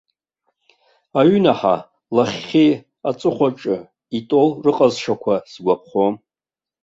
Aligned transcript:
Аҩынаҳа, 1.19 1.75
лахьхьи 2.15 2.67
аҵыхәаҿы 3.09 3.75
итәоу 4.17 4.49
рҟазшьақәа 4.65 5.35
сгәаԥхом! 5.51 6.15